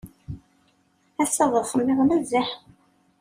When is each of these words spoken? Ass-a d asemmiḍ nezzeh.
Ass-a 1.21 1.45
d 1.51 1.53
asemmiḍ 1.61 1.99
nezzeh. 2.03 2.49